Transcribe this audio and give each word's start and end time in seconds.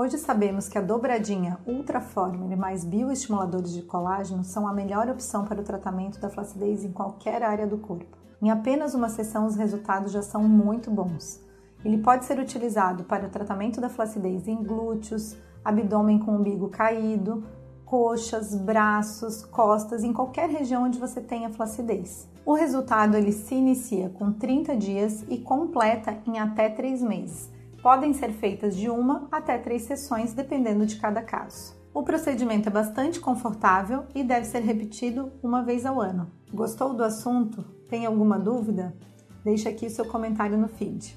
Hoje 0.00 0.16
sabemos 0.16 0.68
que 0.68 0.78
a 0.78 0.80
dobradinha 0.80 1.58
Ultraformer 1.66 2.56
mais 2.56 2.84
bioestimuladores 2.84 3.72
de 3.72 3.82
colágeno 3.82 4.44
são 4.44 4.68
a 4.68 4.72
melhor 4.72 5.08
opção 5.08 5.44
para 5.44 5.60
o 5.60 5.64
tratamento 5.64 6.20
da 6.20 6.30
flacidez 6.30 6.84
em 6.84 6.92
qualquer 6.92 7.42
área 7.42 7.66
do 7.66 7.78
corpo. 7.78 8.16
Em 8.40 8.48
apenas 8.48 8.94
uma 8.94 9.08
sessão, 9.08 9.44
os 9.44 9.56
resultados 9.56 10.12
já 10.12 10.22
são 10.22 10.44
muito 10.44 10.88
bons. 10.88 11.40
Ele 11.84 11.98
pode 11.98 12.26
ser 12.26 12.38
utilizado 12.38 13.02
para 13.02 13.26
o 13.26 13.28
tratamento 13.28 13.80
da 13.80 13.88
flacidez 13.88 14.46
em 14.46 14.62
glúteos, 14.62 15.36
abdômen 15.64 16.20
com 16.20 16.36
umbigo 16.36 16.68
caído, 16.68 17.42
coxas, 17.84 18.54
braços, 18.54 19.44
costas, 19.46 20.04
em 20.04 20.12
qualquer 20.12 20.48
região 20.48 20.84
onde 20.84 21.00
você 21.00 21.20
tenha 21.20 21.50
flacidez. 21.50 22.28
O 22.46 22.54
resultado 22.54 23.16
ele 23.16 23.32
se 23.32 23.56
inicia 23.56 24.10
com 24.10 24.30
30 24.30 24.76
dias 24.76 25.24
e 25.28 25.38
completa 25.38 26.16
em 26.24 26.38
até 26.38 26.68
3 26.68 27.02
meses. 27.02 27.57
Podem 27.82 28.12
ser 28.12 28.32
feitas 28.32 28.76
de 28.76 28.90
uma 28.90 29.28
até 29.30 29.56
três 29.56 29.82
sessões, 29.82 30.32
dependendo 30.32 30.84
de 30.84 30.96
cada 30.96 31.22
caso. 31.22 31.76
O 31.94 32.02
procedimento 32.02 32.68
é 32.68 32.72
bastante 32.72 33.20
confortável 33.20 34.04
e 34.14 34.22
deve 34.22 34.46
ser 34.46 34.60
repetido 34.60 35.32
uma 35.42 35.62
vez 35.62 35.86
ao 35.86 36.00
ano. 36.00 36.30
Gostou 36.52 36.92
do 36.92 37.04
assunto? 37.04 37.62
Tem 37.88 38.04
alguma 38.04 38.38
dúvida? 38.38 38.96
Deixe 39.44 39.68
aqui 39.68 39.88
seu 39.88 40.04
comentário 40.04 40.58
no 40.58 40.68
feed. 40.68 41.16